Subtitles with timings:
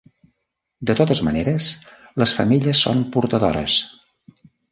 [0.89, 1.67] De totes maneres,
[2.23, 3.77] les femelles són portadores.